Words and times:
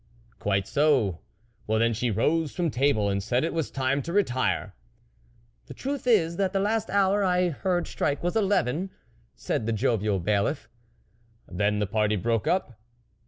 "Quite 0.39 0.65
so! 0.67 1.19
Well 1.67 1.77
then 1.77 1.93
she 1.93 2.09
rose 2.09 2.55
from 2.55 2.71
table, 2.71 3.07
and 3.07 3.21
said 3.21 3.43
it 3.43 3.53
was 3.53 3.69
time 3.69 4.01
to 4.01 4.11
retire." 4.11 4.73
"The 5.67 5.75
truth 5.75 6.07
is, 6.07 6.37
that 6.37 6.53
the 6.53 6.59
last 6.59 6.89
hour 6.89 7.23
I 7.23 7.49
heard 7.49 7.85
strike 7.85 8.23
was 8.23 8.35
eleven," 8.35 8.89
said 9.35 9.67
the 9.67 9.73
jovial 9.73 10.19
Bailiff." 10.19 10.67
Then 11.47 11.77
the 11.77 11.85
party 11.85 12.15
broke 12.15 12.47
up." 12.47 12.79